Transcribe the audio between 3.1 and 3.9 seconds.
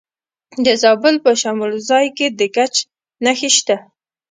نښې شته.